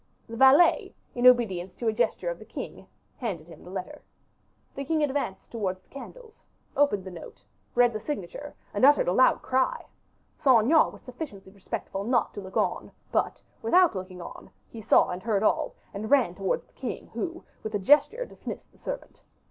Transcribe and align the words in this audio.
The 0.27 0.35
valet, 0.35 0.95
in 1.13 1.27
obedience 1.27 1.75
to 1.75 1.87
a 1.87 1.93
gesture 1.93 2.31
of 2.31 2.39
the 2.39 2.43
king, 2.43 2.87
handed 3.17 3.45
him 3.45 3.63
the 3.63 3.69
letter. 3.69 4.01
The 4.73 4.83
king 4.83 5.03
advanced 5.03 5.51
towards 5.51 5.79
the 5.79 5.89
candles, 5.89 6.43
opened 6.75 7.03
the 7.05 7.11
note, 7.11 7.43
read 7.75 7.93
the 7.93 7.99
signature, 7.99 8.55
and 8.73 8.83
uttered 8.83 9.07
a 9.07 9.13
loud 9.13 9.43
cry. 9.43 9.85
Saint 10.39 10.63
Aignan 10.63 10.91
was 10.91 11.03
sufficiently 11.03 11.51
respectful 11.51 12.03
not 12.03 12.33
to 12.33 12.41
look 12.41 12.57
on; 12.57 12.89
but, 13.11 13.43
without 13.61 13.93
looking 13.93 14.23
on, 14.23 14.49
he 14.71 14.81
saw 14.81 15.09
and 15.09 15.21
heard 15.21 15.43
all, 15.43 15.75
and 15.93 16.09
ran 16.09 16.33
towards 16.33 16.65
the 16.65 16.73
king, 16.73 17.05
who 17.13 17.43
with 17.61 17.75
a 17.75 17.77
gesture 17.77 18.25
dismissed 18.25 18.71
the 18.71 18.79
servant. 18.79 19.21